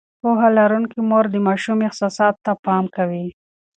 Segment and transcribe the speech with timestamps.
[0.21, 3.25] پوهه لرونکې مور د ماشوم احساساتو ته پام کوي.